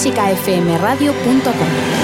clásicafmradio.com. 0.00 1.99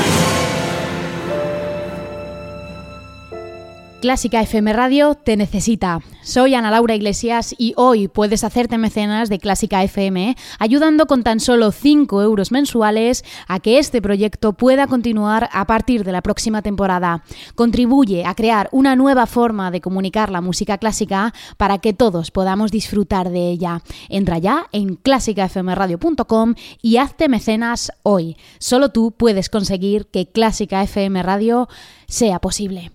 Clásica 4.07 4.41
FM 4.41 4.73
Radio 4.73 5.17
te 5.17 5.37
necesita. 5.37 5.99
Soy 6.23 6.55
Ana 6.55 6.71
Laura 6.71 6.95
Iglesias 6.95 7.57
y 7.59 7.75
hoy 7.77 8.07
puedes 8.07 8.45
hacerte 8.45 8.79
mecenas 8.79 9.29
de 9.29 9.41
Clásica 9.41 9.83
FM 9.83 10.37
ayudando 10.61 11.07
con 11.07 11.25
tan 11.25 11.41
solo 11.41 11.73
5 11.73 12.23
euros 12.23 12.53
mensuales 12.53 13.25
a 13.49 13.59
que 13.59 13.81
este 13.81 14.01
proyecto 14.01 14.53
pueda 14.53 14.87
continuar 14.87 15.49
a 15.53 15.67
partir 15.67 16.05
de 16.05 16.13
la 16.13 16.23
próxima 16.23 16.63
temporada. 16.63 17.25
Contribuye 17.57 18.25
a 18.25 18.37
crear 18.37 18.69
una 18.71 18.95
nueva 18.95 19.27
forma 19.27 19.73
de 19.73 19.81
comunicar 19.81 20.31
la 20.31 20.41
música 20.41 20.79
clásica 20.79 21.35
para 21.57 21.79
que 21.79 21.93
todos 21.93 22.31
podamos 22.31 22.71
disfrutar 22.71 23.31
de 23.31 23.51
ella. 23.51 23.83
Entra 24.09 24.39
ya 24.39 24.69
en 24.71 24.95
clásicafmradio.com 24.95 26.55
y 26.81 26.99
hazte 26.99 27.29
mecenas 27.29 27.91
hoy. 28.05 28.37
Solo 28.61 28.91
tú 28.91 29.11
puedes 29.11 29.49
conseguir 29.49 30.07
que 30.07 30.31
Clásica 30.31 30.81
FM 30.85 31.25
Radio 31.25 31.69
sea 32.07 32.39
posible. 32.39 32.93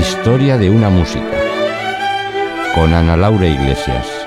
Historia 0.00 0.56
de 0.56 0.70
una 0.70 0.88
música 0.88 1.38
con 2.74 2.94
Ana 2.94 3.18
Laura 3.18 3.46
Iglesias. 3.46 4.19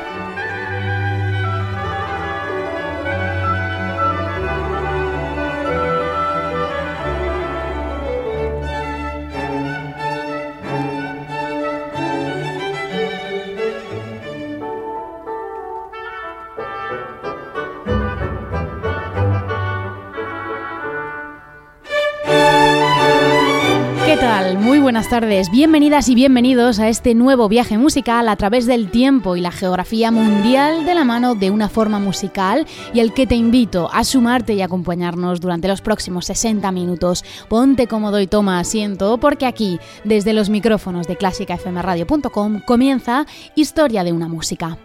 Buenas 25.04 25.22
tardes, 25.22 25.52
bienvenidas 25.52 26.08
y 26.08 26.16
bienvenidos 26.16 26.80
a 26.80 26.88
este 26.88 27.14
nuevo 27.14 27.50
viaje 27.50 27.78
musical 27.78 28.30
a 28.30 28.38
través 28.38 28.66
del 28.66 28.90
tiempo 28.90 29.36
y 29.36 29.42
la 29.42 29.52
geografía 29.52 30.12
mundial 30.12 30.86
de 30.86 30.94
la 30.94 31.04
mano 31.04 31.36
de 31.36 31.52
una 31.52 31.68
forma 31.68 32.00
musical 32.00 32.66
y 32.94 33.02
el 33.02 33.14
que 33.14 33.28
te 33.28 33.36
invito 33.36 33.90
a 33.92 34.06
sumarte 34.06 34.54
y 34.54 34.62
acompañarnos 34.62 35.42
durante 35.42 35.68
los 35.68 35.81
próximos 35.81 36.28
60 36.28 36.72
minutos. 36.72 37.26
Ponte 37.50 37.86
cómodo 37.86 38.22
y 38.22 38.28
toma 38.28 38.59
asiento 38.59 39.18
porque 39.18 39.46
aquí, 39.46 39.78
desde 40.06 40.31
los 40.31 40.50
micrófonos 40.50 41.06
de 41.06 41.18
clásicafmradio.com, 41.18 42.62
comienza 42.66 43.26
Historia 43.56 44.06
de 44.06 44.14
una 44.14 44.30
música. 44.30 44.78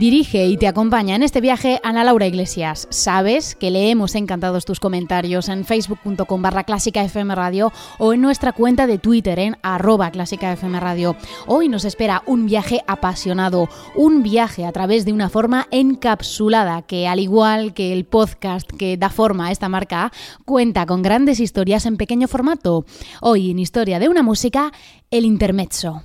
Dirige 0.00 0.46
y 0.46 0.56
te 0.56 0.66
acompaña 0.66 1.14
en 1.14 1.22
este 1.22 1.42
viaje 1.42 1.78
Ana 1.84 2.04
Laura 2.04 2.26
Iglesias. 2.26 2.88
Sabes 2.88 3.54
que 3.54 3.70
le 3.70 3.90
hemos 3.90 4.14
encantado 4.14 4.58
tus 4.62 4.80
comentarios 4.80 5.50
en 5.50 5.66
facebook.com 5.66 6.40
barra 6.40 6.64
clásica 6.64 7.04
FM 7.04 7.34
Radio 7.34 7.70
o 7.98 8.14
en 8.14 8.22
nuestra 8.22 8.52
cuenta 8.52 8.86
de 8.86 8.96
Twitter 8.96 9.38
en 9.38 9.58
arroba 9.60 10.10
clásica 10.10 10.54
FM 10.54 10.80
Radio. 10.80 11.16
Hoy 11.46 11.68
nos 11.68 11.84
espera 11.84 12.22
un 12.24 12.46
viaje 12.46 12.80
apasionado, 12.86 13.68
un 13.94 14.22
viaje 14.22 14.64
a 14.64 14.72
través 14.72 15.04
de 15.04 15.12
una 15.12 15.28
forma 15.28 15.66
encapsulada 15.70 16.80
que 16.80 17.06
al 17.06 17.20
igual 17.20 17.74
que 17.74 17.92
el 17.92 18.06
podcast 18.06 18.70
que 18.70 18.96
da 18.96 19.10
forma 19.10 19.48
a 19.48 19.52
esta 19.52 19.68
marca, 19.68 20.12
cuenta 20.46 20.86
con 20.86 21.02
grandes 21.02 21.40
historias 21.40 21.84
en 21.84 21.98
pequeño 21.98 22.26
formato. 22.26 22.86
Hoy 23.20 23.50
en 23.50 23.58
Historia 23.58 23.98
de 23.98 24.08
una 24.08 24.22
música, 24.22 24.72
el 25.10 25.26
intermezzo. 25.26 26.04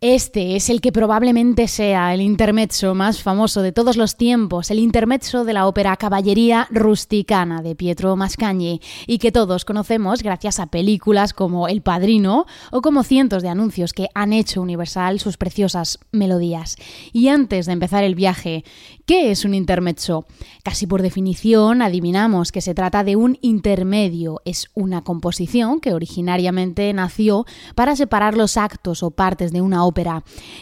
Este 0.00 0.54
es 0.54 0.70
el 0.70 0.80
que 0.80 0.92
probablemente 0.92 1.66
sea 1.66 2.14
el 2.14 2.20
intermezzo 2.20 2.94
más 2.94 3.20
famoso 3.20 3.62
de 3.62 3.72
todos 3.72 3.96
los 3.96 4.16
tiempos, 4.16 4.70
el 4.70 4.78
intermezzo 4.78 5.44
de 5.44 5.52
la 5.52 5.66
ópera 5.66 5.96
Caballería 5.96 6.68
Rusticana 6.70 7.62
de 7.62 7.74
Pietro 7.74 8.14
Mascagni, 8.14 8.80
y 9.08 9.18
que 9.18 9.32
todos 9.32 9.64
conocemos 9.64 10.22
gracias 10.22 10.60
a 10.60 10.66
películas 10.66 11.32
como 11.32 11.66
El 11.66 11.82
Padrino 11.82 12.46
o 12.70 12.80
como 12.80 13.02
cientos 13.02 13.42
de 13.42 13.48
anuncios 13.48 13.92
que 13.92 14.06
han 14.14 14.32
hecho 14.32 14.62
universal 14.62 15.18
sus 15.18 15.36
preciosas 15.36 15.98
melodías. 16.12 16.76
Y 17.12 17.26
antes 17.26 17.66
de 17.66 17.72
empezar 17.72 18.04
el 18.04 18.14
viaje, 18.14 18.62
¿qué 19.04 19.32
es 19.32 19.44
un 19.44 19.52
intermezzo? 19.52 20.26
Casi 20.62 20.86
por 20.86 21.02
definición 21.02 21.82
adivinamos 21.82 22.52
que 22.52 22.60
se 22.60 22.72
trata 22.72 23.02
de 23.02 23.16
un 23.16 23.36
intermedio, 23.42 24.42
es 24.44 24.70
una 24.74 25.02
composición 25.02 25.80
que 25.80 25.92
originariamente 25.92 26.92
nació 26.92 27.46
para 27.74 27.96
separar 27.96 28.36
los 28.36 28.56
actos 28.56 29.02
o 29.02 29.10
partes 29.10 29.50
de 29.50 29.60
una 29.60 29.87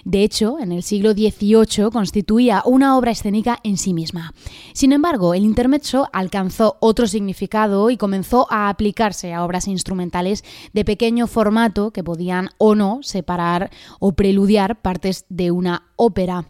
De 0.04 0.22
hecho, 0.22 0.58
en 0.58 0.72
el 0.72 0.82
siglo 0.82 1.12
XVIII 1.12 1.90
constituía 1.92 2.62
una 2.64 2.96
obra 2.96 3.10
escénica 3.10 3.58
en 3.62 3.76
sí 3.76 3.94
misma. 3.94 4.34
Sin 4.72 4.92
embargo, 4.92 5.34
el 5.34 5.44
intermezzo 5.44 6.08
alcanzó 6.12 6.76
otro 6.80 7.06
significado 7.06 7.90
y 7.90 7.96
comenzó 7.96 8.46
a 8.50 8.68
aplicarse 8.68 9.32
a 9.32 9.44
obras 9.44 9.68
instrumentales 9.68 10.44
de 10.72 10.84
pequeño 10.84 11.26
formato 11.26 11.92
que 11.92 12.04
podían 12.04 12.50
o 12.58 12.74
no 12.74 13.00
separar 13.02 13.70
o 14.00 14.12
preludiar 14.12 14.80
partes 14.82 15.24
de 15.28 15.50
una 15.50 15.85
ópera. 15.96 16.46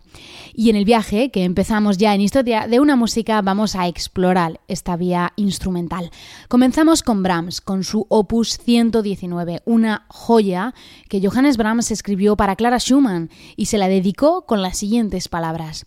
Y 0.54 0.70
en 0.70 0.76
el 0.76 0.84
viaje 0.84 1.30
que 1.30 1.44
empezamos 1.44 1.98
ya 1.98 2.14
en 2.14 2.20
Historia 2.20 2.66
de 2.66 2.80
una 2.80 2.96
música 2.96 3.40
vamos 3.42 3.74
a 3.74 3.86
explorar 3.86 4.60
esta 4.68 4.96
vía 4.96 5.32
instrumental. 5.36 6.10
Comenzamos 6.48 7.02
con 7.02 7.22
Brahms, 7.22 7.60
con 7.60 7.84
su 7.84 8.06
opus 8.08 8.58
119, 8.58 9.62
una 9.64 10.06
joya 10.08 10.74
que 11.08 11.26
Johannes 11.26 11.56
Brahms 11.56 11.90
escribió 11.90 12.36
para 12.36 12.56
Clara 12.56 12.78
Schumann 12.78 13.30
y 13.56 13.66
se 13.66 13.78
la 13.78 13.88
dedicó 13.88 14.46
con 14.46 14.62
las 14.62 14.76
siguientes 14.78 15.28
palabras. 15.28 15.84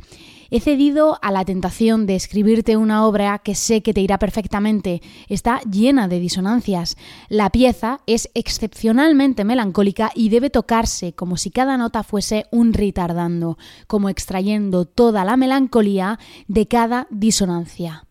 He 0.52 0.60
cedido 0.60 1.20
a 1.22 1.32
la 1.32 1.46
tentación 1.46 2.08
de 2.08 2.16
escribirte 2.16 2.76
una 2.76 3.06
obra 3.06 3.38
que 3.40 3.54
sé 3.54 3.82
que 3.82 3.94
te 3.94 4.02
irá 4.02 4.18
perfectamente. 4.18 5.02
Está 5.28 5.62
llena 5.62 6.08
de 6.08 6.20
disonancias. 6.20 6.98
La 7.28 7.52
pieza 7.52 8.00
es 8.08 8.30
excepcionalmente 8.34 9.44
melancólica 9.44 10.12
y 10.16 10.30
debe 10.30 10.50
tocarse 10.50 11.14
como 11.14 11.38
si 11.38 11.52
cada 11.52 11.78
nota 11.78 12.02
fuese 12.02 12.48
un 12.52 12.74
retardando, 12.74 13.60
como 13.86 14.10
extrayendo 14.10 14.86
toda 14.86 15.24
la 15.24 15.38
melancolía 15.38 16.18
de 16.48 16.68
cada 16.68 17.06
disonancia. 17.12 18.09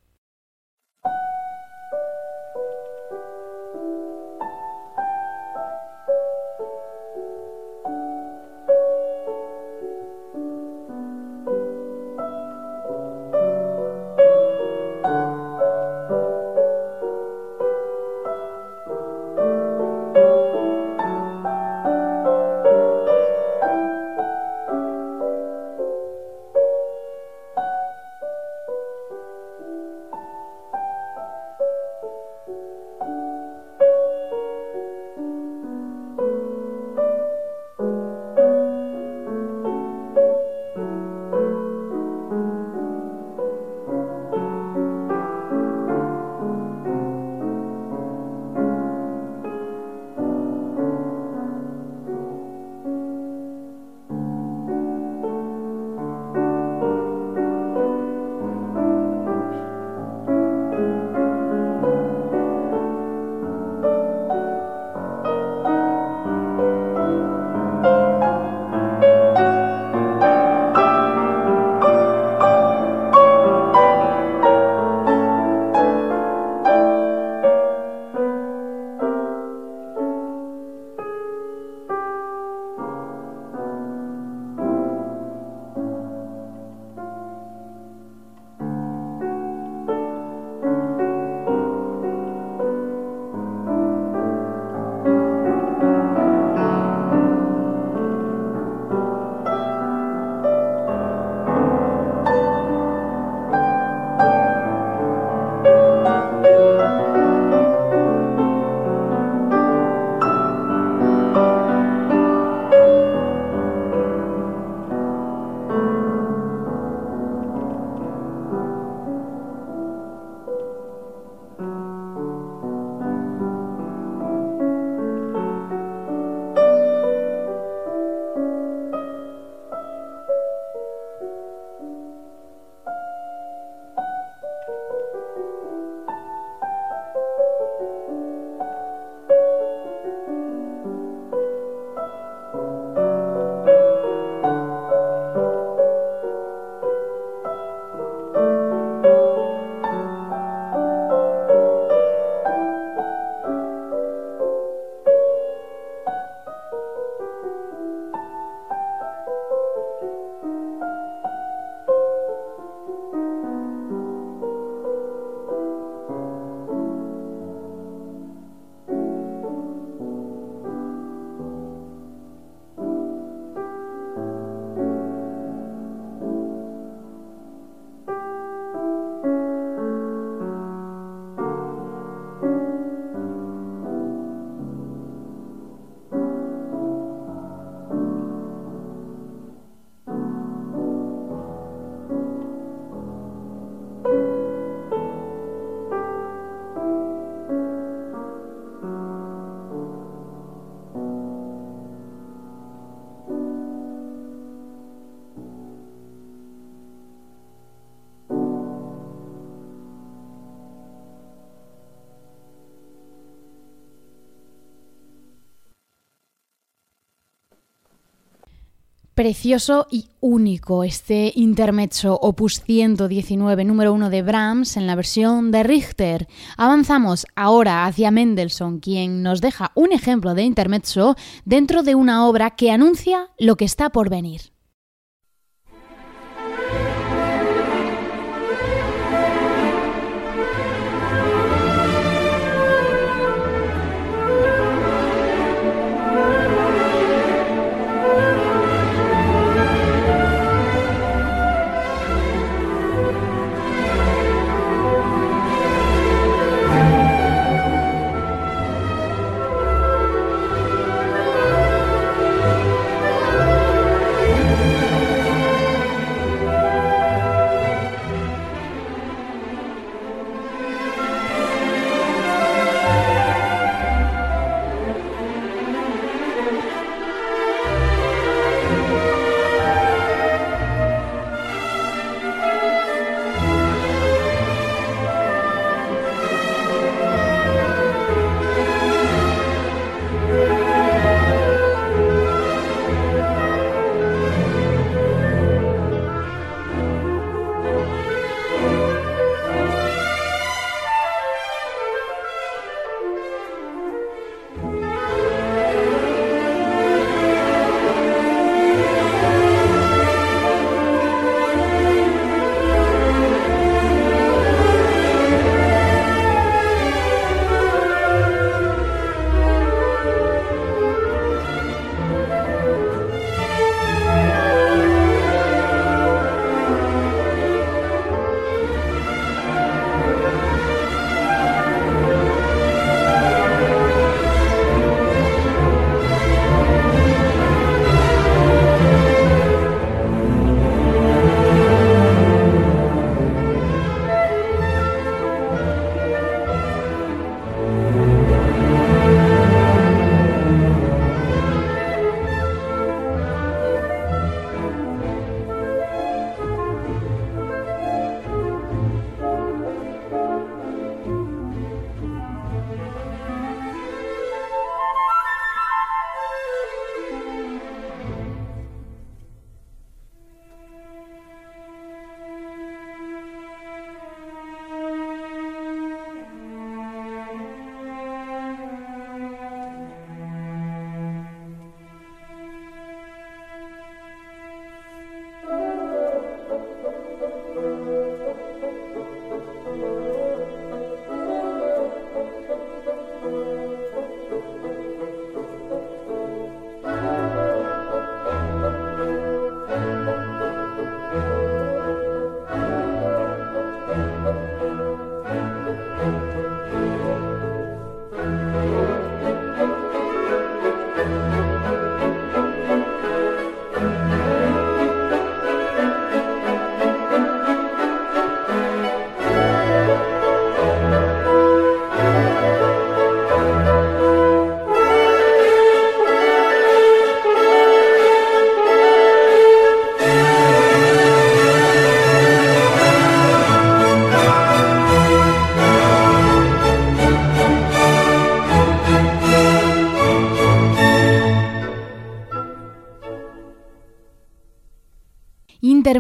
Precioso 219.19 219.89
y 219.91 220.11
único 220.21 220.85
este 220.85 221.33
intermezzo 221.35 222.21
opus 222.23 222.63
119 222.63 223.65
número 223.65 223.93
1 223.93 224.11
de 224.11 224.23
Brahms 224.23 224.77
en 224.77 224.87
la 224.87 224.95
versión 224.95 225.51
de 225.51 225.65
Richter. 225.65 226.29
Avanzamos 226.57 227.27
ahora 227.35 227.85
hacia 227.87 228.13
Mendelssohn, 228.13 228.79
quien 228.79 229.25
nos 229.25 229.41
deja 229.41 229.73
un 229.75 229.91
ejemplo 229.91 230.35
de 230.35 230.45
intermezzo 230.45 231.17
dentro 231.45 231.83
de 231.83 231.97
una 231.97 232.29
obra 232.29 232.51
que 232.53 232.71
anuncia 232.71 233.29
lo 233.41 233.57
que 233.57 233.65
está 233.65 233.91
por 233.91 234.09
venir. 234.09 234.53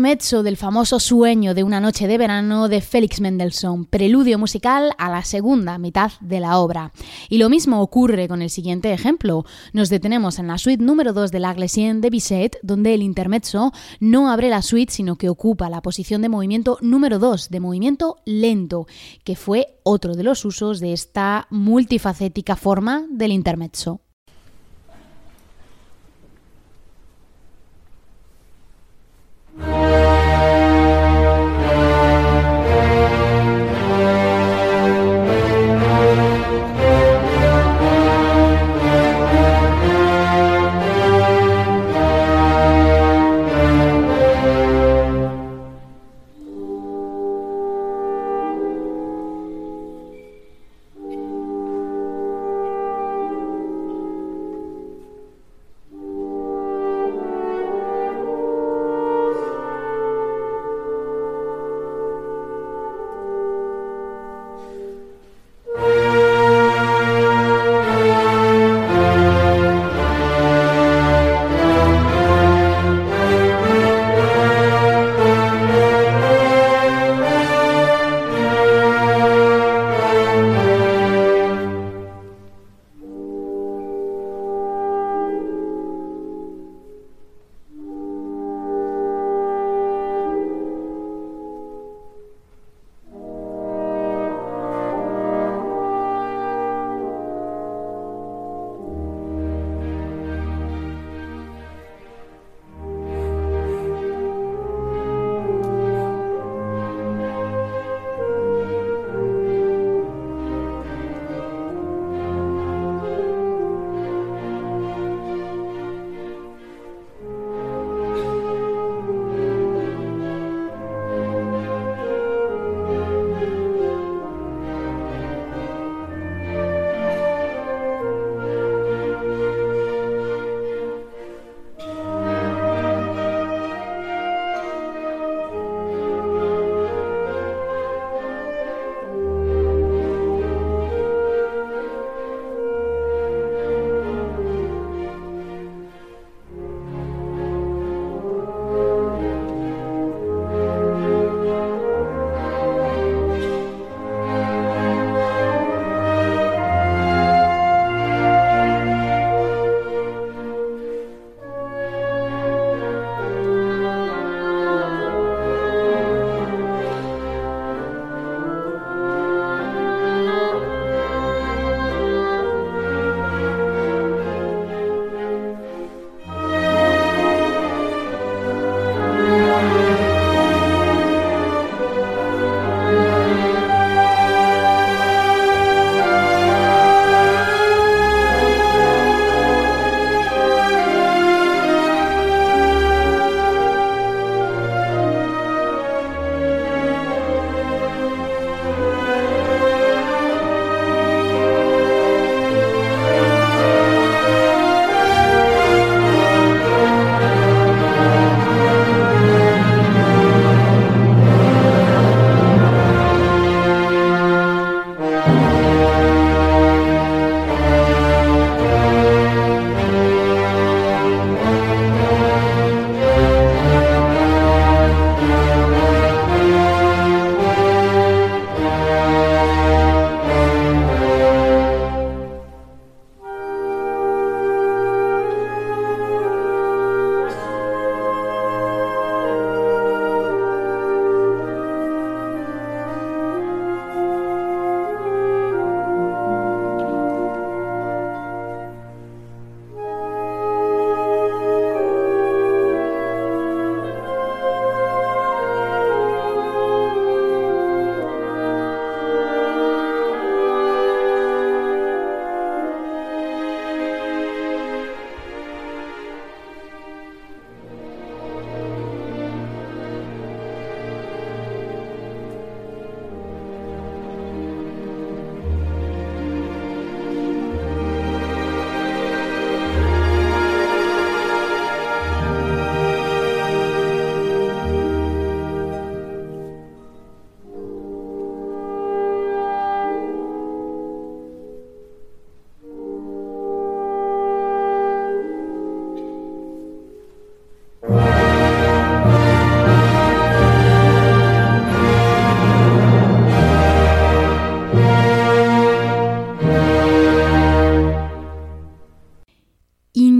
Intermezzo 0.08 0.42
del 0.42 0.56
famoso 0.56 1.00
Sueño 1.00 1.52
de 1.52 1.64
una 1.64 1.80
noche 1.80 2.06
de 2.06 2.16
verano 2.16 2.68
de 2.68 2.80
Félix 2.80 3.20
Mendelssohn, 3.20 3.84
preludio 3.84 4.38
musical 4.38 4.92
a 4.96 5.10
la 5.10 5.22
segunda 5.22 5.76
mitad 5.76 6.12
de 6.22 6.40
la 6.40 6.56
obra. 6.60 6.92
Y 7.28 7.36
lo 7.36 7.50
mismo 7.50 7.82
ocurre 7.82 8.26
con 8.26 8.40
el 8.40 8.48
siguiente 8.48 8.90
ejemplo. 8.94 9.44
Nos 9.74 9.90
detenemos 9.90 10.38
en 10.38 10.46
la 10.46 10.56
suite 10.56 10.82
número 10.82 11.12
2 11.12 11.30
de 11.30 11.40
la 11.40 11.52
Glessienne 11.52 12.00
de 12.00 12.08
Bizet, 12.08 12.58
donde 12.62 12.94
el 12.94 13.02
intermezzo 13.02 13.70
no 14.00 14.30
abre 14.30 14.48
la 14.48 14.62
suite, 14.62 14.94
sino 14.94 15.16
que 15.16 15.28
ocupa 15.28 15.68
la 15.68 15.82
posición 15.82 16.22
de 16.22 16.30
movimiento 16.30 16.78
número 16.80 17.18
2, 17.18 17.50
de 17.50 17.60
movimiento 17.60 18.16
lento, 18.24 18.86
que 19.24 19.36
fue 19.36 19.78
otro 19.82 20.14
de 20.14 20.22
los 20.22 20.42
usos 20.46 20.80
de 20.80 20.94
esta 20.94 21.48
multifacética 21.50 22.56
forma 22.56 23.04
del 23.10 23.32
intermezzo. 23.32 24.00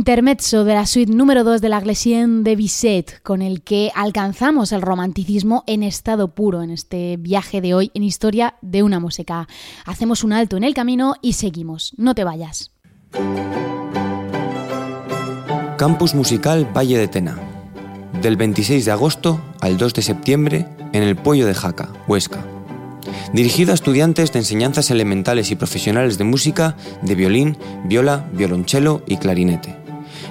Intermezzo 0.09 0.65
de 0.65 0.73
la 0.73 0.87
suite 0.87 1.13
número 1.13 1.45
2 1.45 1.61
de 1.61 1.69
la 1.69 1.81
Glesienne 1.81 2.43
de 2.43 2.57
Bizet, 2.57 3.21
con 3.23 3.43
el 3.43 3.61
que 3.61 3.93
alcanzamos 3.95 4.73
el 4.73 4.81
romanticismo 4.81 5.65
en 5.67 5.83
estado 5.83 6.29
puro 6.35 6.63
en 6.63 6.71
este 6.71 7.19
viaje 7.19 7.61
de 7.61 7.75
hoy 7.75 7.91
en 7.93 8.05
historia 8.05 8.55
de 8.63 8.83
una 8.83 9.01
música. 9.01 9.47
Hacemos 9.85 10.25
un 10.25 10.33
alto 10.33 10.57
en 10.57 10.65
el 10.65 10.73
camino 10.73 11.13
y 11.21 11.35
seguimos. 11.35 11.93
No 11.99 12.15
te 12.15 12.25
vayas. 12.25 12.71
Campus 15.77 16.15
Musical 16.15 16.67
Valle 16.75 16.97
de 16.97 17.09
Tena. 17.09 17.39
Del 18.23 18.39
26 18.39 18.87
de 18.87 18.91
agosto 18.91 19.39
al 19.61 19.77
2 19.77 19.93
de 19.93 20.01
septiembre 20.01 20.67
en 20.95 21.03
el 21.03 21.17
Puello 21.17 21.45
de 21.45 21.53
Jaca, 21.53 21.93
Huesca 22.07 22.43
dirigido 23.33 23.73
a 23.73 23.75
estudiantes 23.75 24.33
de 24.33 24.39
enseñanzas 24.39 24.91
elementales 24.91 25.51
y 25.51 25.57
profesionales 25.57 26.17
de 26.17 26.25
música, 26.25 26.77
de 27.03 27.15
violín, 27.15 27.59
viola, 27.85 28.27
violonchelo 28.33 29.03
y 29.07 29.19
clarinete. 29.19 29.88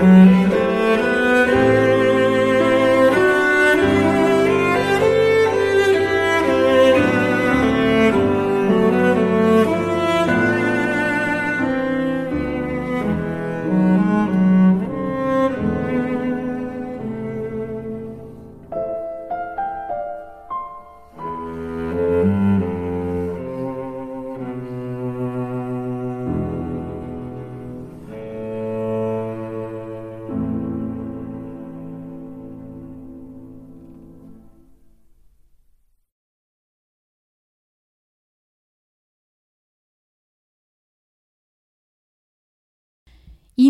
Mm-hmm. 0.00 0.47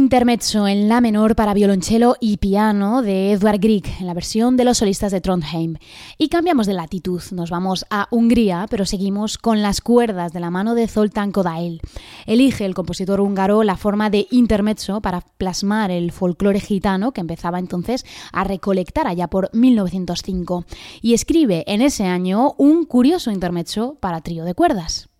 Intermezzo 0.09 0.67
en 0.67 0.89
la 0.89 1.03
menor 1.03 1.37
para 1.37 1.53
violonchelo 1.53 2.17
y 2.19 2.39
piano 2.39 3.03
de 3.03 3.33
Edvard 3.33 3.61
Grieg 3.61 3.85
en 4.01 4.07
la 4.07 4.15
versión 4.15 4.57
de 4.57 4.65
los 4.65 4.79
solistas 4.79 5.13
de 5.13 5.21
Trondheim. 5.21 5.77
Y 6.17 6.31
cambiamos 6.31 6.67
de 6.67 6.73
latitud, 6.73 7.21
nos 7.33 7.51
vamos 7.51 7.85
a 7.91 8.09
Hungría, 8.11 8.69
pero 8.71 8.87
seguimos 8.87 9.37
con 9.37 9.61
las 9.61 9.83
cuerdas 9.83 10.33
de 10.33 10.41
la 10.41 10.51
mano 10.51 10.75
de 10.75 10.89
Zoltán 10.89 11.31
Kodael. 11.31 11.83
Elige 12.25 12.65
el 12.65 12.75
compositor 12.75 13.21
húngaro 13.21 13.65
la 13.65 13.77
forma 13.77 14.09
de 14.09 14.27
intermezzo 14.31 15.03
para 15.03 15.21
plasmar 15.21 15.91
el 15.91 16.11
folclore 16.11 16.61
gitano 16.61 17.13
que 17.13 17.21
empezaba 17.21 17.59
entonces 17.59 18.07
a 18.33 18.45
recolectar 18.45 19.07
allá 19.07 19.29
por 19.29 19.51
1905 19.53 20.65
y 21.03 21.13
escribe 21.13 21.65
en 21.67 21.83
ese 21.83 22.07
año 22.07 22.55
un 22.57 22.87
curioso 22.87 23.31
intermezzo 23.31 23.99
para 24.01 24.23
trío 24.23 24.47
de 24.47 24.55
cuerdas. 24.55 25.11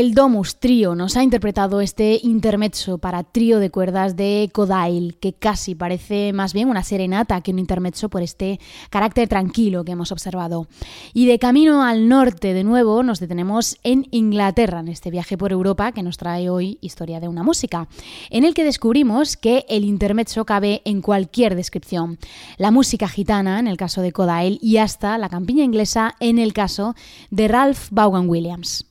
El 0.00 0.14
Domus 0.14 0.56
Trio 0.58 0.94
nos 0.94 1.18
ha 1.18 1.22
interpretado 1.22 1.82
este 1.82 2.18
intermezzo 2.22 2.96
para 2.96 3.22
trío 3.22 3.58
de 3.58 3.68
cuerdas 3.68 4.16
de 4.16 4.48
Kodail, 4.50 5.18
que 5.18 5.34
casi 5.34 5.74
parece 5.74 6.32
más 6.32 6.54
bien 6.54 6.70
una 6.70 6.82
serenata 6.82 7.42
que 7.42 7.50
un 7.50 7.58
intermezzo 7.58 8.08
por 8.08 8.22
este 8.22 8.60
carácter 8.88 9.28
tranquilo 9.28 9.84
que 9.84 9.92
hemos 9.92 10.10
observado. 10.10 10.68
Y 11.12 11.26
de 11.26 11.38
camino 11.38 11.82
al 11.82 12.08
norte 12.08 12.54
de 12.54 12.64
nuevo 12.64 13.02
nos 13.02 13.20
detenemos 13.20 13.76
en 13.82 14.06
Inglaterra, 14.10 14.80
en 14.80 14.88
este 14.88 15.10
viaje 15.10 15.36
por 15.36 15.52
Europa 15.52 15.92
que 15.92 16.02
nos 16.02 16.16
trae 16.16 16.48
hoy 16.48 16.78
Historia 16.80 17.20
de 17.20 17.28
una 17.28 17.42
música, 17.42 17.86
en 18.30 18.44
el 18.44 18.54
que 18.54 18.64
descubrimos 18.64 19.36
que 19.36 19.66
el 19.68 19.84
intermezzo 19.84 20.46
cabe 20.46 20.80
en 20.86 21.02
cualquier 21.02 21.56
descripción. 21.56 22.16
La 22.56 22.70
música 22.70 23.06
gitana 23.06 23.58
en 23.58 23.66
el 23.66 23.76
caso 23.76 24.00
de 24.00 24.12
Kodail 24.12 24.58
y 24.62 24.78
hasta 24.78 25.18
la 25.18 25.28
campiña 25.28 25.62
inglesa 25.62 26.14
en 26.20 26.38
el 26.38 26.54
caso 26.54 26.94
de 27.30 27.48
Ralph 27.48 27.88
Vaughan 27.90 28.30
Williams. 28.30 28.89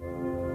Thank 0.00 0.12
you. 0.12 0.49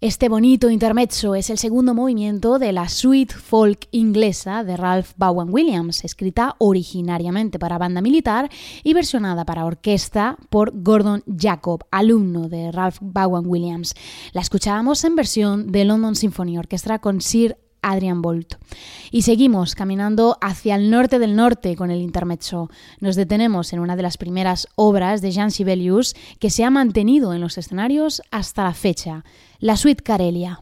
Este 0.00 0.28
bonito 0.28 0.70
intermezzo 0.70 1.34
es 1.34 1.50
el 1.50 1.58
segundo 1.58 1.92
movimiento 1.92 2.60
de 2.60 2.70
la 2.70 2.88
suite 2.88 3.34
folk 3.34 3.88
inglesa 3.90 4.62
de 4.62 4.76
Ralph 4.76 5.10
Vaughan 5.16 5.48
Williams, 5.50 6.04
escrita 6.04 6.54
originariamente 6.58 7.58
para 7.58 7.78
banda 7.78 8.00
militar 8.00 8.48
y 8.84 8.94
versionada 8.94 9.44
para 9.44 9.64
orquesta 9.64 10.36
por 10.50 10.70
Gordon 10.84 11.24
Jacob, 11.36 11.82
alumno 11.90 12.48
de 12.48 12.70
Ralph 12.70 12.98
Vaughan 13.00 13.48
Williams. 13.48 13.96
La 14.32 14.40
escuchábamos 14.40 15.02
en 15.02 15.16
versión 15.16 15.72
de 15.72 15.84
London 15.84 16.14
Symphony 16.14 16.58
Orchestra 16.58 17.00
con 17.00 17.20
Sir 17.20 17.58
Adrian 17.82 18.22
Bolt. 18.22 18.54
Y 19.10 19.22
seguimos 19.22 19.74
caminando 19.74 20.38
hacia 20.40 20.74
el 20.74 20.90
norte 20.90 21.18
del 21.18 21.36
norte 21.36 21.76
con 21.76 21.90
el 21.90 22.00
intermezzo. 22.00 22.70
Nos 23.00 23.16
detenemos 23.16 23.72
en 23.72 23.80
una 23.80 23.96
de 23.96 24.02
las 24.02 24.16
primeras 24.16 24.68
obras 24.74 25.22
de 25.22 25.30
Jean 25.30 25.50
Sibelius 25.50 26.14
que 26.38 26.50
se 26.50 26.64
ha 26.64 26.70
mantenido 26.70 27.34
en 27.34 27.40
los 27.40 27.58
escenarios 27.58 28.22
hasta 28.30 28.64
la 28.64 28.74
fecha, 28.74 29.24
la 29.58 29.76
Suite 29.76 30.02
Carelia. 30.02 30.60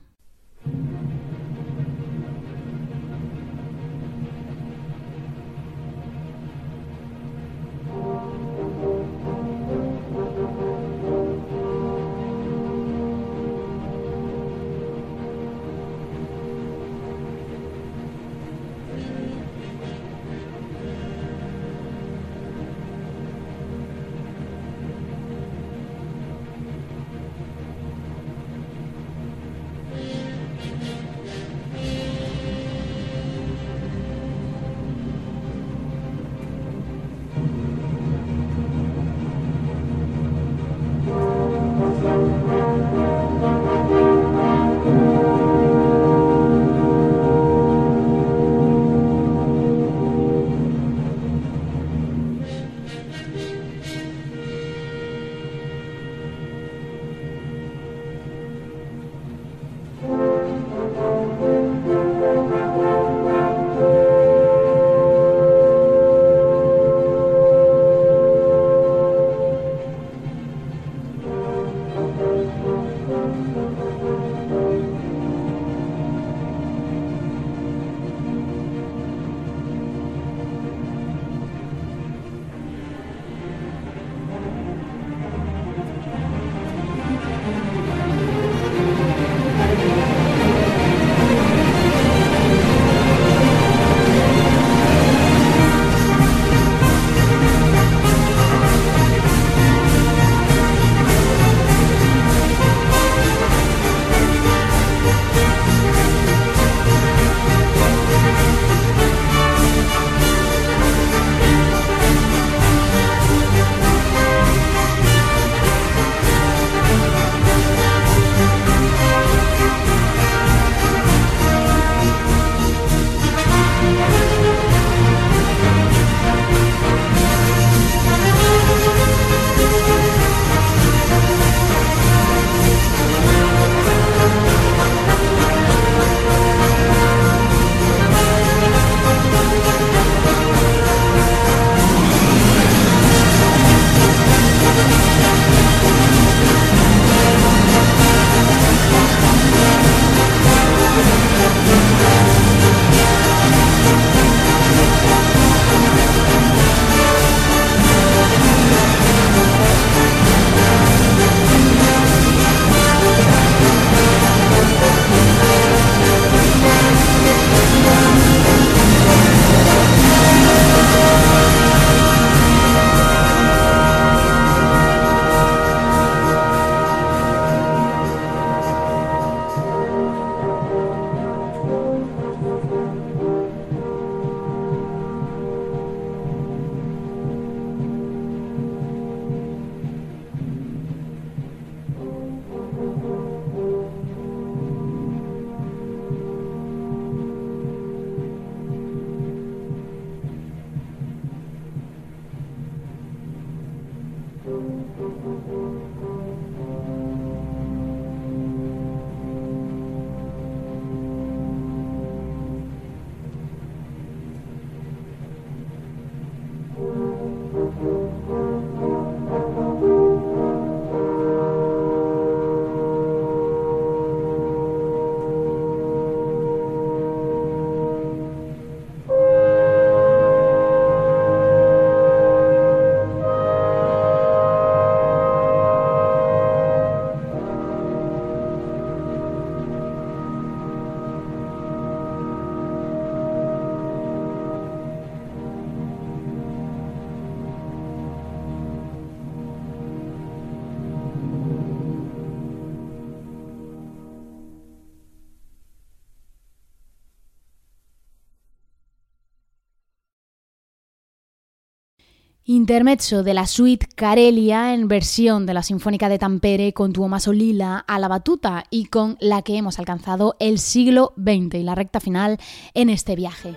Intermezzo 262.68 263.22
de 263.22 263.32
la 263.32 263.46
suite 263.46 263.86
Carelia 263.94 264.74
en 264.74 264.88
versión 264.88 265.46
de 265.46 265.54
la 265.54 265.62
Sinfónica 265.62 266.08
de 266.08 266.18
Tampere 266.18 266.72
con 266.72 266.92
Tuomaso 266.92 267.32
Lila 267.32 267.84
a 267.86 268.00
la 268.00 268.08
batuta 268.08 268.64
y 268.70 268.86
con 268.86 269.16
la 269.20 269.42
que 269.42 269.56
hemos 269.56 269.78
alcanzado 269.78 270.34
el 270.40 270.58
siglo 270.58 271.12
XX 271.16 271.54
y 271.54 271.62
la 271.62 271.76
recta 271.76 272.00
final 272.00 272.38
en 272.74 272.90
este 272.90 273.14
viaje. 273.14 273.54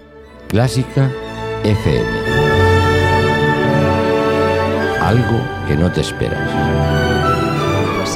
Clásica 0.47 1.09
FM. 1.63 2.07
Algo 5.01 5.41
que 5.67 5.75
no 5.75 5.91
te 5.91 6.01
esperas. 6.01 6.98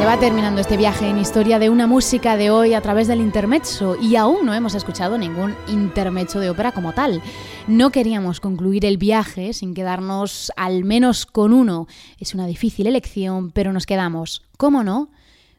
Se 0.04 0.08
va 0.08 0.20
terminando 0.20 0.60
este 0.60 0.76
viaje 0.76 1.08
en 1.08 1.18
historia 1.18 1.60
de 1.60 1.70
una 1.70 1.88
música 1.88 2.36
de 2.36 2.52
hoy 2.52 2.74
a 2.74 2.82
través 2.82 3.08
del 3.08 3.22
intermezzo 3.22 3.96
y 3.96 4.18
aún 4.18 4.46
no 4.46 4.54
hemos 4.54 4.76
escuchado 4.76 5.18
ningún 5.18 5.56
intermezzo 5.70 6.42
de 6.42 6.50
ópera 6.50 6.74
como 6.74 6.92
tal. 6.92 7.22
No 7.68 7.90
queríamos 7.90 8.42
concluir 8.42 8.84
el 8.84 8.98
viaje 8.98 9.54
sin 9.54 9.74
quedarnos 9.74 10.52
al 10.58 10.84
menos 10.84 11.26
con 11.26 11.54
uno. 11.54 11.88
Es 12.20 12.34
una 12.34 12.48
difícil 12.48 12.88
elección, 12.88 13.52
pero 13.52 13.72
nos 13.72 13.86
quedamos, 13.86 14.42
¿cómo 14.58 14.84
no?, 14.84 15.08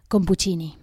con 0.08 0.26
Puccini. 0.26 0.76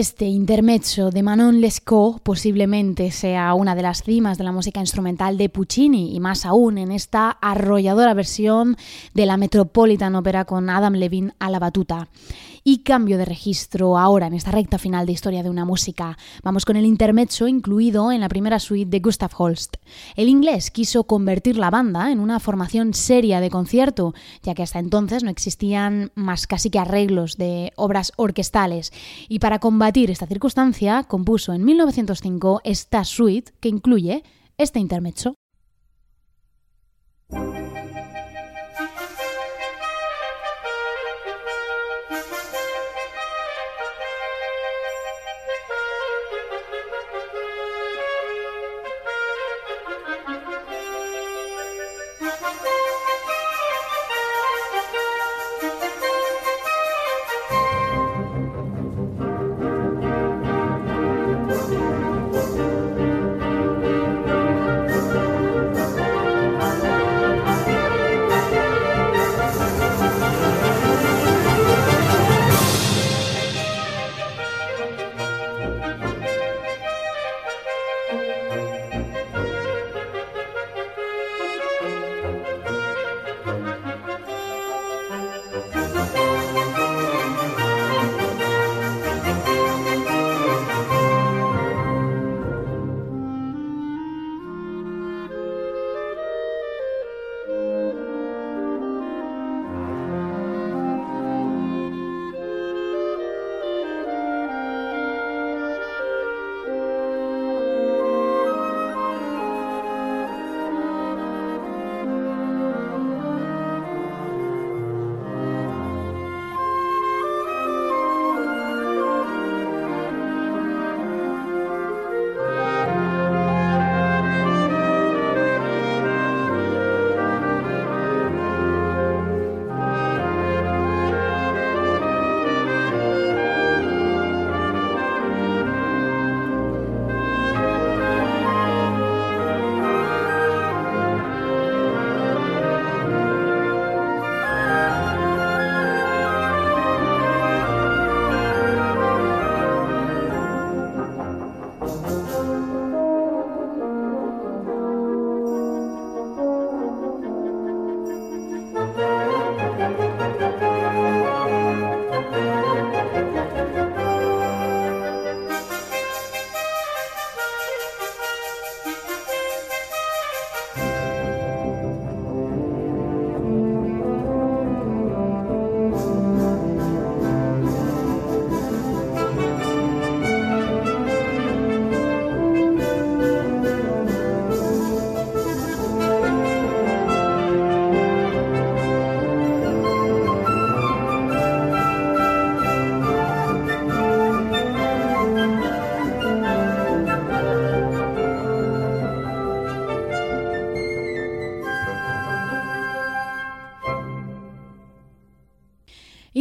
Este 0.00 0.24
intermezzo 0.24 1.10
de 1.10 1.22
Manon 1.22 1.60
Lescaut 1.60 2.22
posiblemente 2.22 3.10
sea 3.10 3.52
una 3.52 3.74
de 3.74 3.82
las 3.82 4.02
cimas 4.02 4.38
de 4.38 4.44
la 4.44 4.50
música 4.50 4.80
instrumental 4.80 5.36
de 5.36 5.50
Puccini 5.50 6.16
y 6.16 6.20
más 6.20 6.46
aún 6.46 6.78
en 6.78 6.90
esta 6.90 7.28
arrolladora 7.28 8.14
versión 8.14 8.78
de 9.12 9.26
la 9.26 9.36
Metropolitan 9.36 10.14
Opera 10.14 10.46
con 10.46 10.70
Adam 10.70 10.94
Levine 10.94 11.34
a 11.38 11.50
la 11.50 11.58
batuta. 11.58 12.08
Y 12.62 12.78
cambio 12.78 13.18
de 13.18 13.24
registro 13.24 13.98
ahora 13.98 14.26
en 14.26 14.34
esta 14.34 14.50
recta 14.50 14.78
final 14.78 15.06
de 15.06 15.12
historia 15.12 15.42
de 15.42 15.50
una 15.50 15.64
música. 15.64 16.18
Vamos 16.42 16.64
con 16.64 16.76
el 16.76 16.84
intermezzo 16.84 17.48
incluido 17.48 18.12
en 18.12 18.20
la 18.20 18.28
primera 18.28 18.58
suite 18.58 18.90
de 18.90 19.00
Gustav 19.00 19.30
Holst. 19.36 19.76
El 20.16 20.28
inglés 20.28 20.70
quiso 20.70 21.04
convertir 21.04 21.56
la 21.56 21.70
banda 21.70 22.12
en 22.12 22.20
una 22.20 22.38
formación 22.40 22.94
seria 22.94 23.40
de 23.40 23.50
concierto, 23.50 24.14
ya 24.42 24.54
que 24.54 24.62
hasta 24.62 24.78
entonces 24.78 25.24
no 25.24 25.30
existían 25.30 26.12
más 26.14 26.46
casi 26.46 26.70
que 26.70 26.78
arreglos 26.78 27.36
de 27.36 27.72
obras 27.76 28.12
orquestales. 28.16 28.92
Y 29.28 29.38
para 29.38 29.58
combatir 29.58 30.10
esta 30.10 30.26
circunstancia, 30.26 31.04
compuso 31.04 31.52
en 31.52 31.64
1905 31.64 32.60
esta 32.64 33.04
suite 33.04 33.52
que 33.60 33.68
incluye 33.68 34.22
este 34.58 34.78
intermezzo. 34.78 35.39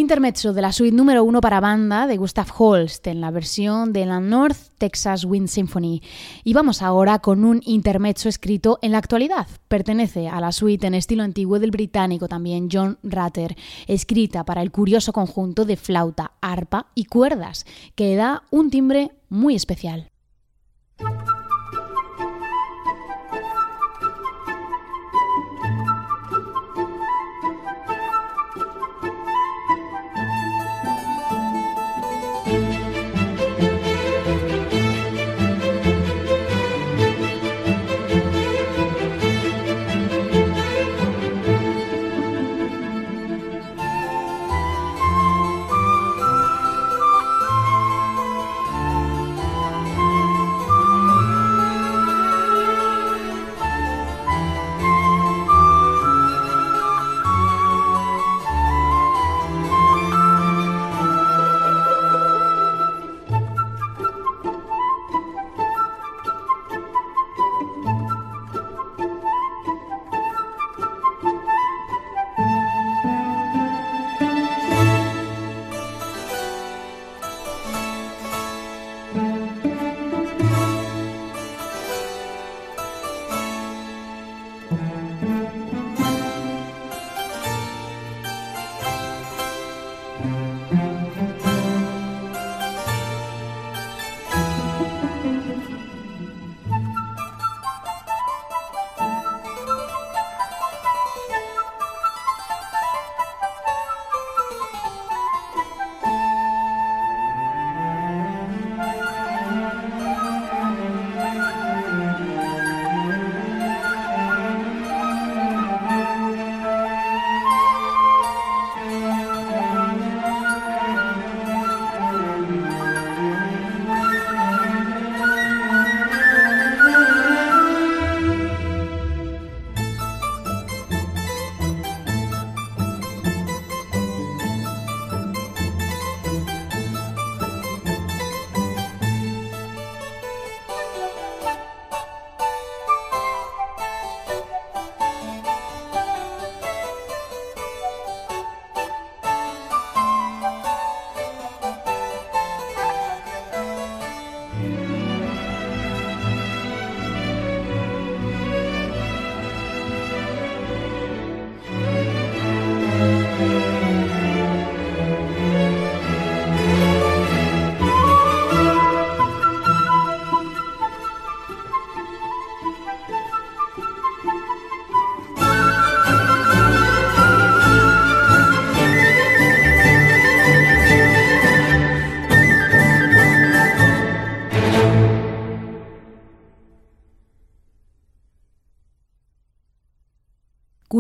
Intermezzo 0.10 0.54
de 0.54 0.64
la 0.64 0.72
suite 0.72 0.98
número 0.98 1.24
uno 1.24 1.40
para 1.40 1.60
banda 1.60 2.08
de 2.08 2.18
Gustav 2.18 2.48
Holst 2.58 3.06
en 3.06 3.22
la 3.22 3.30
versión 3.30 3.94
de 3.94 4.08
la 4.08 4.20
North 4.20 4.58
Texas 4.80 5.24
Wind 5.24 5.50
Symphony. 5.50 6.02
Y 6.44 6.54
vamos 6.54 6.82
ahora 6.82 7.20
con 7.20 7.46
un 7.46 7.62
intermezzo 7.64 8.28
escrito 8.28 8.80
en 8.82 8.94
la 8.94 8.98
actualidad. 8.98 9.46
Pertenece 9.68 10.28
a 10.28 10.42
la 10.42 10.52
suite 10.52 10.88
en 10.88 10.96
estilo 10.96 11.22
antiguo 11.22 11.60
del 11.60 11.70
británico 11.70 12.28
también 12.28 12.70
John 12.72 12.98
Rutter, 13.04 13.56
escrita 13.86 14.44
para 14.46 14.64
el 14.64 14.72
curioso 14.72 15.14
conjunto 15.14 15.64
de 15.64 15.78
flauta, 15.78 16.32
arpa 16.42 16.88
y 16.96 17.06
cuerdas, 17.06 17.68
que 17.94 18.16
da 18.16 18.42
un 18.50 18.72
timbre 18.72 19.12
muy 19.30 19.54
especial. 19.54 20.10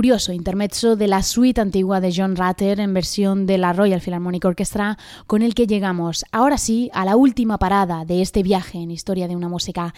Curioso 0.09 0.33
intermezzo 0.33 0.95
de 0.95 1.07
la 1.07 1.21
suite 1.21 1.61
antigua 1.61 2.01
de 2.01 2.11
John 2.11 2.35
Rutter 2.35 2.79
en 2.79 2.95
versión 2.95 3.45
de 3.45 3.59
la 3.59 3.73
Royal 3.73 4.01
Philharmonic 4.01 4.43
Orchestra, 4.43 4.97
con 5.27 5.43
el 5.43 5.53
que 5.53 5.67
llegamos 5.67 6.25
ahora 6.31 6.57
sí 6.57 6.89
a 6.95 7.05
la 7.05 7.15
última 7.15 7.59
parada 7.59 8.05
de 8.05 8.23
este 8.23 8.41
viaje 8.41 8.79
en 8.79 8.89
historia 8.89 9.27
de 9.27 9.35
una 9.35 9.49
música. 9.49 9.93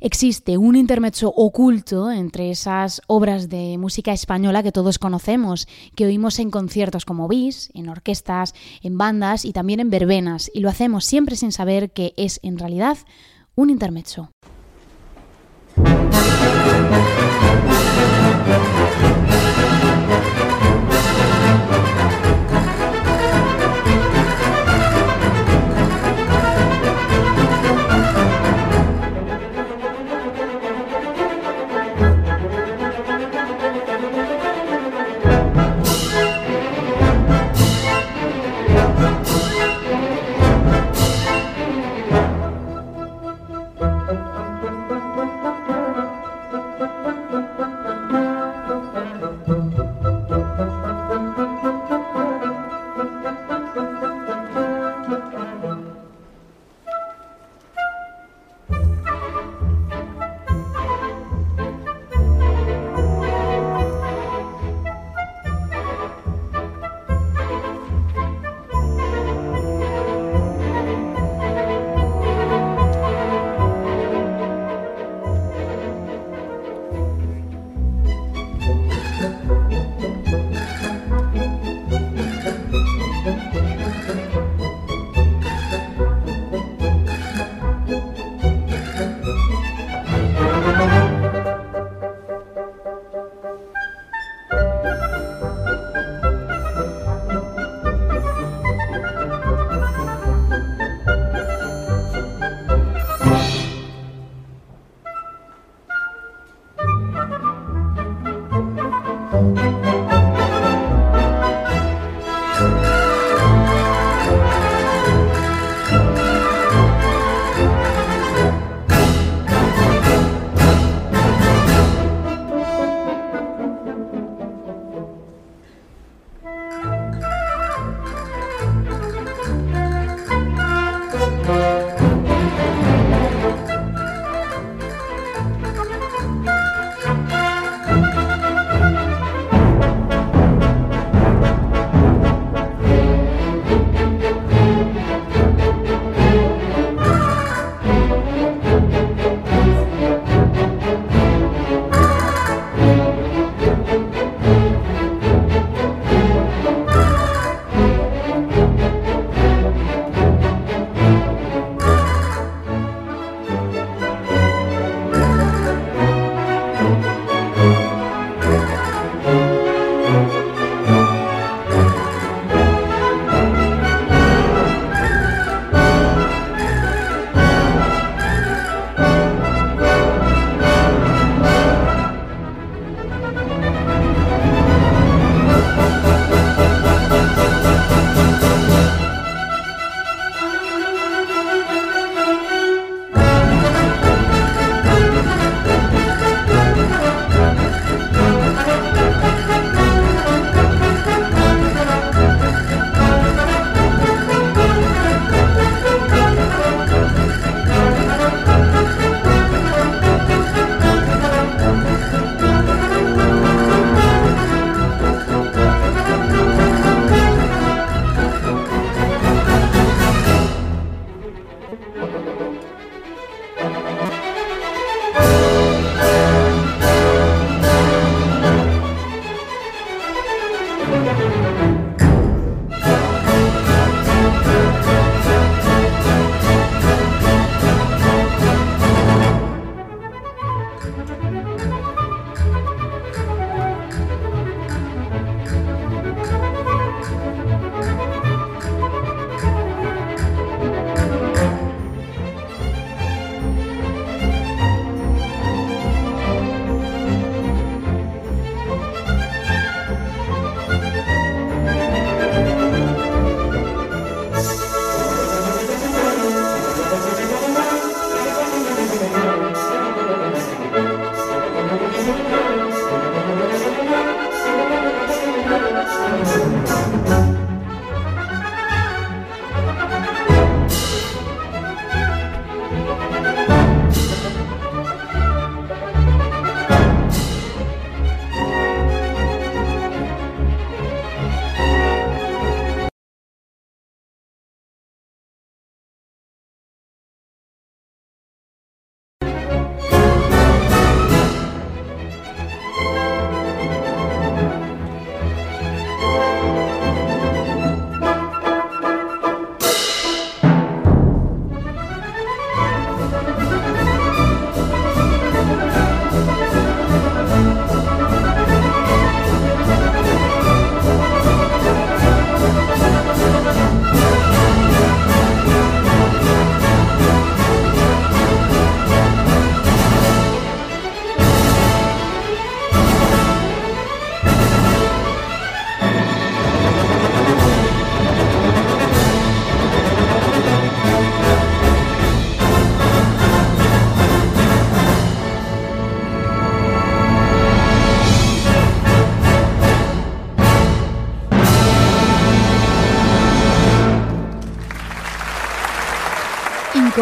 Existe 0.00 0.56
un 0.56 0.74
intermezzo 0.74 1.34
oculto 1.36 2.10
entre 2.10 2.50
esas 2.50 3.02
obras 3.08 3.50
de 3.50 3.76
música 3.76 4.14
española 4.14 4.62
que 4.62 4.72
todos 4.72 4.98
conocemos, 4.98 5.68
que 5.94 6.06
oímos 6.06 6.38
en 6.38 6.50
conciertos 6.50 7.04
como 7.04 7.28
bis, 7.28 7.68
en 7.74 7.90
orquestas, 7.90 8.54
en 8.80 8.96
bandas 8.96 9.44
y 9.44 9.52
también 9.52 9.80
en 9.80 9.90
verbenas, 9.90 10.50
y 10.54 10.60
lo 10.60 10.70
hacemos 10.70 11.04
siempre 11.04 11.36
sin 11.36 11.52
saber 11.52 11.90
que 11.90 12.14
es 12.16 12.40
en 12.42 12.56
realidad 12.56 12.96
un 13.54 13.68
intermezzo. 13.68 14.30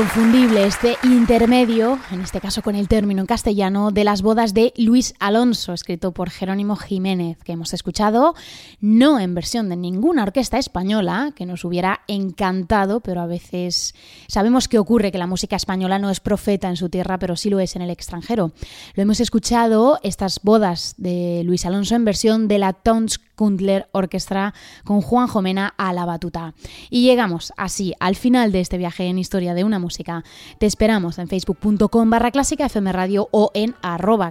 Inconfundible 0.01 0.67
este 0.67 0.97
intermedio, 1.03 1.99
en 2.11 2.23
este 2.23 2.41
caso 2.41 2.63
con 2.63 2.75
el 2.75 2.89
término 2.89 3.21
en 3.21 3.27
castellano, 3.27 3.91
de 3.91 4.05
las 4.05 4.23
bodas 4.23 4.55
de 4.55 4.73
Luis 4.79 5.13
Alonso, 5.19 5.75
escrito 5.75 6.13
por 6.13 6.31
Jerónimo 6.31 6.75
Jiménez, 6.77 7.37
que 7.45 7.53
hemos 7.53 7.75
escuchado, 7.75 8.35
no 8.81 9.21
en 9.21 9.35
versión 9.35 9.69
de 9.69 9.77
ninguna 9.77 10.23
orquesta 10.23 10.57
española, 10.57 11.33
que 11.37 11.45
nos 11.45 11.67
hubiera 11.67 12.01
encantado, 12.09 13.01
pero 13.01 13.21
a 13.21 13.27
veces 13.27 13.95
sabemos 14.27 14.69
que 14.69 14.79
ocurre 14.79 15.13
que 15.13 15.19
la 15.19 15.27
música 15.27 15.57
española 15.57 15.99
no 15.99 16.09
es 16.09 16.21
profeta 16.21 16.71
en 16.71 16.77
su 16.77 16.89
tierra, 16.89 17.19
pero 17.19 17.37
sí 17.37 17.51
lo 17.51 17.61
es 17.61 17.77
en 17.77 17.83
el 17.83 17.91
extranjero. 17.91 18.53
Lo 18.95 19.03
hemos 19.03 19.21
escuchado, 19.21 20.01
estas 20.03 20.41
bodas 20.43 20.95
de 20.97 21.43
Luis 21.45 21.67
Alonso, 21.67 21.95
en 21.95 22.07
versión 22.07 22.49
de 22.49 22.59
la 22.59 22.73
Tons 22.73 23.21
Kundler 23.41 23.89
Orchestra 23.93 24.53
con 24.85 25.01
Juan 25.01 25.27
Jomena 25.27 25.73
a 25.79 25.95
la 25.95 26.05
batuta. 26.05 26.53
Y 26.91 27.05
llegamos 27.05 27.55
así 27.57 27.95
al 27.99 28.15
final 28.15 28.53
de 28.53 28.61
este 28.61 28.77
viaje 28.77 29.05
en 29.05 29.19
historia 29.19 29.55
de 29.55 29.65
una 29.65 29.79
música. 29.79 30.25
Te 30.59 30.67
esperamos 30.67 31.19
en 31.19 31.27
facebook.com 31.27 32.11
barra 32.11 32.33
clásica 32.33 32.67
FM 32.67 32.93
Radio 32.93 33.31
o 33.31 33.51
en 33.55 33.75
arroba 33.81 34.31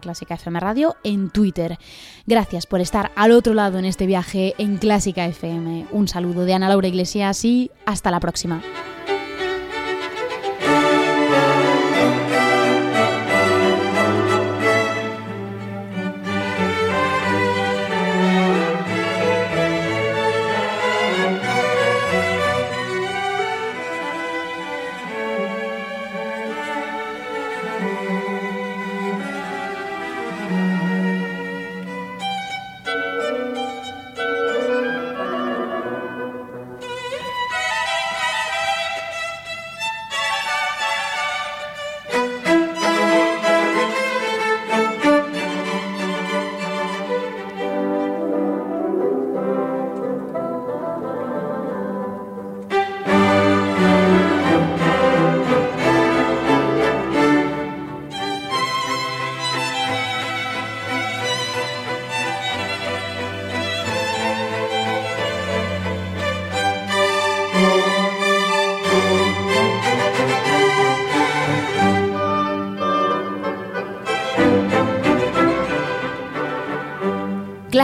Radio 0.60 0.96
en 1.04 1.32
Twitter. 1.32 1.80
Gracias 2.28 2.68
por 2.68 2.82
estar 2.82 3.12
al 3.16 3.32
otro 3.32 3.56
lado 3.56 3.80
en 3.80 3.86
este 3.86 4.06
viaje 4.06 4.54
en 4.60 4.78
Clásica 4.78 5.26
FM. 5.26 5.88
Un 5.92 6.08
saludo 6.08 6.46
de 6.46 6.54
Ana 6.54 6.70
Laura 6.70 6.88
Iglesias 6.88 7.44
y 7.46 7.72
hasta 7.88 8.12
la 8.12 8.20
próxima. 8.20 8.62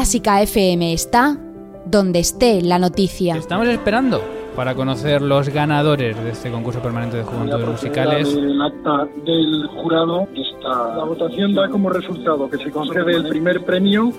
Clásica 0.06 0.40
FM 0.40 0.94
está 0.94 1.36
donde 1.84 2.20
esté 2.20 2.62
la 2.62 2.78
noticia. 2.78 3.38
Estamos 3.38 3.68
esperando 3.68 4.22
para 4.56 4.76
conocer 4.76 5.20
los 5.20 5.50
ganadores 5.50 6.16
de 6.24 6.30
este 6.30 6.52
concurso 6.52 6.80
permanente 6.80 7.18
de 7.18 7.24
juventudes 7.24 7.68
musicales. 7.68 8.32
El 8.32 8.62
acta 8.62 9.08
del 9.26 9.66
jurado 9.66 10.28
está. 10.36 10.96
La 10.96 11.06
votación 11.06 11.56
da 11.56 11.68
como 11.70 11.90
resultado 11.90 12.48
que 12.48 12.58
se 12.58 12.70
concede 12.70 13.14
el 13.14 13.28
primer 13.28 13.66
premio 13.66 14.12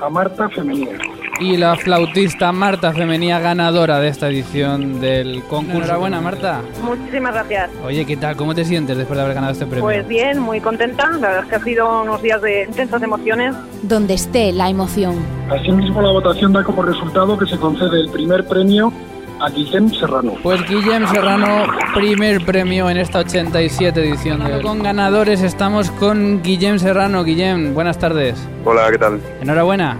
a 0.00 0.08
Marta 0.08 0.48
Femenina. 0.48 0.98
Y 1.40 1.56
la 1.56 1.76
flautista 1.76 2.50
Marta 2.50 2.92
Femenía 2.92 3.38
ganadora 3.38 4.00
de 4.00 4.08
esta 4.08 4.28
edición 4.28 5.00
del 5.00 5.42
concurso. 5.44 5.78
Enhorabuena, 5.78 6.20
Marta. 6.20 6.62
Muchísimas 6.82 7.32
gracias. 7.32 7.70
Oye, 7.84 8.04
¿qué 8.04 8.16
tal? 8.16 8.36
¿Cómo 8.36 8.54
te 8.54 8.64
sientes 8.64 8.96
después 8.96 9.16
de 9.16 9.22
haber 9.22 9.34
ganado 9.34 9.52
este 9.52 9.66
premio? 9.66 9.84
Pues 9.84 10.06
bien, 10.08 10.40
muy 10.40 10.60
contenta. 10.60 11.08
La 11.12 11.28
verdad 11.28 11.44
es 11.44 11.50
que 11.50 11.56
ha 11.56 11.64
sido 11.64 12.02
unos 12.02 12.20
días 12.22 12.42
de 12.42 12.64
intensas 12.64 13.02
emociones. 13.02 13.54
Donde 13.82 14.14
esté 14.14 14.52
la 14.52 14.68
emoción. 14.68 15.16
Asimismo, 15.48 16.02
la 16.02 16.10
votación 16.10 16.52
da 16.52 16.64
como 16.64 16.82
resultado 16.82 17.38
que 17.38 17.46
se 17.46 17.56
concede 17.56 18.00
el 18.00 18.10
primer 18.10 18.44
premio 18.46 18.92
a 19.40 19.48
Guillem 19.50 19.90
Serrano. 19.90 20.34
Pues 20.42 20.60
Guillem 20.68 21.06
Serrano, 21.06 21.64
primer 21.94 22.44
premio 22.44 22.90
en 22.90 22.96
esta 22.96 23.20
87 23.20 24.00
edición 24.00 24.44
de 24.44 24.60
Con 24.60 24.82
ganadores 24.82 25.42
estamos 25.42 25.90
con 25.92 26.42
Guillem 26.42 26.80
Serrano. 26.80 27.22
Guillem, 27.22 27.74
buenas 27.74 27.98
tardes. 27.98 28.36
Hola, 28.64 28.90
¿qué 28.90 28.98
tal? 28.98 29.20
Enhorabuena. 29.40 29.96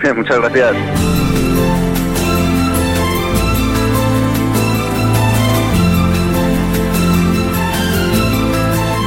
Muchas 0.16 0.38
gracias. 0.38 0.76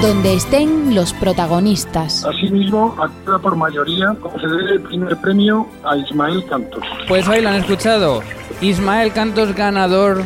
Donde 0.01 0.33
estén 0.33 0.93
los 0.93 1.13
protagonistas. 1.13 2.25
Asimismo, 2.25 2.93
actúa 3.01 3.39
por 3.39 3.55
mayoría 3.55 4.13
conceder 4.19 4.73
el 4.73 4.81
primer 4.81 5.15
premio 5.17 5.65
a 5.85 5.95
Ismael 5.95 6.45
Cantos. 6.49 6.83
Pues 7.07 7.27
ahí 7.29 7.41
lo 7.41 7.49
han 7.49 7.55
escuchado. 7.55 8.21
Ismael 8.59 9.13
Cantos, 9.13 9.55
ganador 9.55 10.23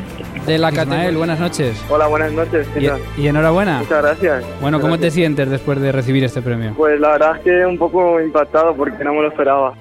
de 0.48 0.58
la 0.58 0.72
Ismael, 0.72 1.18
buenas 1.18 1.40
noches. 1.40 1.80
Hola, 1.90 2.08
buenas 2.08 2.32
noches. 2.32 2.68
¿qué 2.74 2.88
tal? 2.88 3.02
Y, 3.18 3.22
y 3.22 3.28
enhorabuena. 3.28 3.80
Muchas 3.80 4.02
gracias. 4.02 4.46
Bueno, 4.62 4.82
¿cómo 4.82 4.98
te 4.98 5.12
sientes 5.12 5.48
después 5.48 5.80
de 5.80 5.92
recibir 5.92 6.24
este 6.24 6.42
premio? 6.42 6.74
Pues 6.76 7.00
la 7.00 7.12
verdad 7.12 7.38
es 7.38 7.44
que 7.44 7.66
un 7.66 7.78
poco 7.78 8.20
impactado 8.20 8.76
porque 8.76 9.04
no 9.04 9.14
me 9.14 9.22
lo 9.22 9.28
esperaba. 9.28 9.76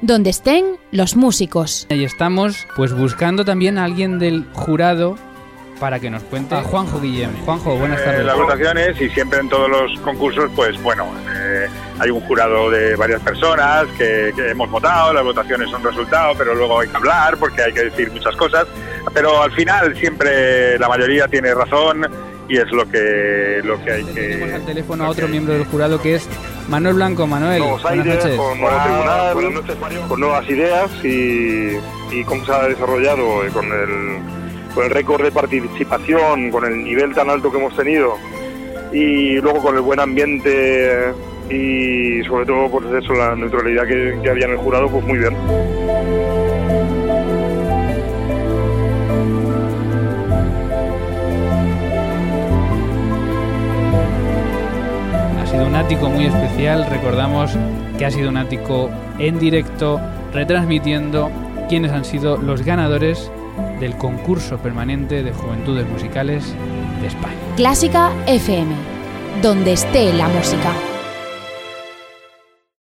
Donde 0.00 0.30
estén 0.30 0.76
los 0.92 1.16
músicos. 1.16 1.86
Y 1.90 2.04
estamos 2.04 2.66
pues 2.76 2.92
buscando 2.92 3.44
también 3.44 3.78
a 3.78 3.84
alguien 3.84 4.18
del 4.18 4.44
jurado 4.52 5.16
para 5.80 6.00
que 6.00 6.10
nos 6.10 6.22
cuente 6.24 6.54
a 6.56 6.62
Juanjo 6.62 7.00
Guillem. 7.00 7.30
Juanjo, 7.44 7.76
buenas 7.76 8.00
Eh, 8.00 8.04
tardes. 8.04 8.24
las 8.26 8.36
votaciones 8.36 9.00
y 9.00 9.08
siempre 9.10 9.38
en 9.40 9.48
todos 9.48 9.68
los 9.70 9.98
concursos, 10.00 10.50
pues 10.56 10.80
bueno, 10.82 11.06
eh, 11.36 11.68
hay 12.00 12.10
un 12.10 12.20
jurado 12.22 12.68
de 12.70 12.96
varias 12.96 13.20
personas 13.22 13.86
que, 13.96 14.32
que 14.34 14.50
hemos 14.50 14.68
votado, 14.70 15.12
las 15.12 15.22
votaciones 15.22 15.70
son 15.70 15.82
resultado, 15.84 16.34
pero 16.36 16.54
luego 16.56 16.80
hay 16.80 16.88
que 16.88 16.96
hablar 16.96 17.36
porque 17.38 17.62
hay 17.62 17.72
que 17.72 17.84
decir 17.84 18.10
muchas 18.10 18.34
cosas, 18.34 18.66
pero 19.14 19.40
al 19.40 19.52
final 19.52 19.96
siempre 19.96 20.78
la 20.80 20.88
mayoría 20.88 21.28
tiene 21.28 21.54
razón 21.54 22.08
y 22.48 22.56
es 22.56 22.70
lo 22.72 22.88
que 22.90 23.60
lo 23.62 23.82
que 23.84 23.92
hay 23.92 24.04
Tenemos 24.04 24.52
al 24.52 24.60
que 24.60 24.66
teléfono 24.66 25.04
a 25.04 25.08
otro 25.10 25.28
miembro 25.28 25.54
del 25.54 25.64
jurado 25.64 26.00
que 26.00 26.14
es 26.16 26.28
Manuel 26.68 26.94
Blanco. 26.94 27.26
Manuel, 27.26 27.60
Nuevos 27.60 27.82
buenas 27.82 28.06
aires, 28.06 28.24
noches. 28.24 28.36
con 28.38 28.58
nuevo 28.60 28.82
tribunal, 28.82 30.08
con 30.08 30.20
nuevas 30.20 30.50
ideas 30.50 30.90
y, 31.04 31.76
y 32.10 32.24
cómo 32.24 32.44
se 32.44 32.52
ha 32.52 32.68
desarrollado 32.68 33.44
eh, 33.44 33.50
con 33.52 33.66
el, 33.66 34.18
con 34.74 34.84
el 34.84 34.90
récord 34.90 35.22
de 35.22 35.32
participación, 35.32 36.50
con 36.50 36.64
el 36.64 36.84
nivel 36.84 37.14
tan 37.14 37.30
alto 37.30 37.50
que 37.50 37.58
hemos 37.58 37.76
tenido 37.76 38.16
y 38.92 39.40
luego 39.40 39.62
con 39.62 39.74
el 39.76 39.82
buen 39.82 40.00
ambiente 40.00 41.12
y 41.50 42.22
sobre 42.24 42.46
todo 42.46 42.70
pues 42.70 42.86
eso, 43.02 43.12
la 43.14 43.34
neutralidad 43.34 43.86
que, 43.86 44.18
que 44.22 44.30
había 44.30 44.46
en 44.46 44.52
el 44.52 44.58
jurado, 44.58 44.88
pues 44.88 45.04
muy 45.04 45.18
bien. 45.18 46.47
Sido 55.58 55.66
un 55.66 55.74
ático 55.74 56.08
muy 56.08 56.26
especial. 56.26 56.86
Recordamos 56.88 57.50
que 57.98 58.06
ha 58.06 58.10
sido 58.12 58.28
un 58.28 58.36
ático 58.36 58.90
en 59.18 59.40
directo, 59.40 60.00
retransmitiendo 60.32 61.30
quiénes 61.68 61.90
han 61.90 62.04
sido 62.04 62.36
los 62.36 62.62
ganadores 62.62 63.30
del 63.80 63.96
concurso 63.96 64.58
permanente 64.58 65.24
de 65.24 65.32
juventudes 65.32 65.88
musicales 65.88 66.54
de 67.00 67.08
España. 67.08 67.34
Clásica 67.56 68.12
FM. 68.26 68.72
Donde 69.42 69.72
esté 69.72 70.12
la 70.12 70.28
música. 70.28 70.72